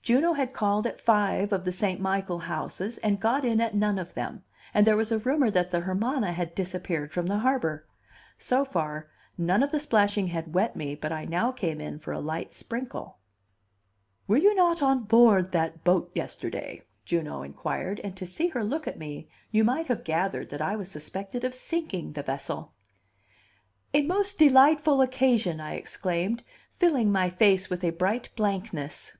[0.00, 2.00] Juno had called at five of the St.
[2.00, 4.42] Michael houses and got in at none of them,
[4.74, 7.86] and there was a rumor that the Hermana had disappeared from the harbor.
[8.36, 9.08] So far,
[9.38, 12.52] none of the splashing had wet me but I now came in for a light
[12.52, 13.18] sprinkle.
[14.28, 18.88] "Were you not on board that boat yesterday?" Juno inquired; and to see her look
[18.88, 22.72] at me you might have gathered that I was suspected of sinking the vessel.
[23.94, 29.12] "A most delightful occasion!" I exclaimed, filling my face with a bright blankness.